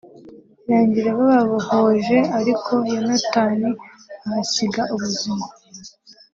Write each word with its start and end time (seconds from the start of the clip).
birangira 0.65 1.09
bababohoje 1.19 2.17
ariko 2.39 2.71
Yonatan 2.93 3.61
ahasiga 4.25 4.81
ubuzima 4.93 5.45